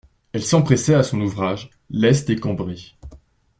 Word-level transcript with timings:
Elle 0.33 0.41
s'empressait 0.41 0.95
à 0.95 1.03
son 1.03 1.21
ouvrage, 1.21 1.69
leste 1.91 2.31
et 2.31 2.35
cambrée. 2.35 2.95